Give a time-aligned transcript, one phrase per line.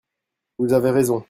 [0.57, 1.19] Vous avez raison.